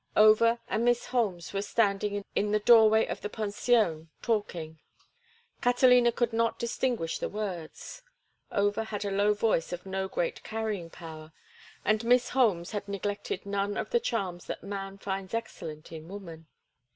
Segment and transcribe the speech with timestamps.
[0.17, 4.79] Over and Miss Holmes were standing in the doorway of the pension, talking.
[5.61, 8.01] Catalina could not distinguish the words.
[8.51, 11.33] Over had a low voice of no great carrying power,
[11.85, 16.47] and Miss Holmes had neglected none of the charms that man finds excellent in woman.